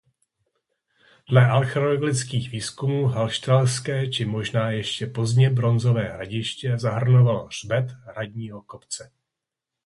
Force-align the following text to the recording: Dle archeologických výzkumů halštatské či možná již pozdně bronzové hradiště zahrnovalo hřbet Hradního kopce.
Dle 1.29 1.45
archeologických 1.51 2.49
výzkumů 2.49 3.05
halštatské 3.07 4.07
či 4.07 4.25
možná 4.25 4.71
již 4.71 5.03
pozdně 5.15 5.49
bronzové 5.49 6.01
hradiště 6.03 6.77
zahrnovalo 6.77 7.45
hřbet 7.45 7.85
Hradního 7.91 8.61
kopce. 8.61 9.11